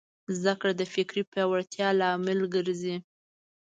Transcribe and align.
زدهکړه 0.37 0.73
د 0.77 0.83
فکري 0.93 1.23
پیاوړتیا 1.31 1.87
لامل 1.99 2.39
ګرځي. 2.53 2.95